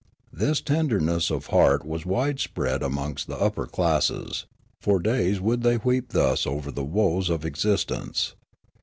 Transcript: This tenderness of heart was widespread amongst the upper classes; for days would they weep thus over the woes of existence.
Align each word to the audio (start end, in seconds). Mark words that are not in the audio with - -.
This 0.33 0.61
tenderness 0.61 1.29
of 1.29 1.45
heart 1.53 1.85
was 1.85 2.07
widespread 2.07 2.81
amongst 2.81 3.27
the 3.27 3.35
upper 3.37 3.67
classes; 3.67 4.47
for 4.79 4.99
days 4.99 5.39
would 5.39 5.61
they 5.61 5.77
weep 5.77 6.09
thus 6.09 6.47
over 6.47 6.71
the 6.71 6.83
woes 6.83 7.29
of 7.29 7.45
existence. 7.45 8.33